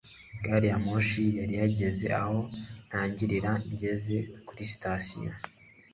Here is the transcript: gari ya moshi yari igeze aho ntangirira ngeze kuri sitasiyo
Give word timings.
gari 0.43 0.67
ya 0.71 0.77
moshi 0.85 1.25
yari 1.39 1.53
igeze 1.69 2.07
aho 2.21 2.37
ntangirira 2.89 3.51
ngeze 3.71 4.17
kuri 4.47 4.61
sitasiyo 4.71 5.31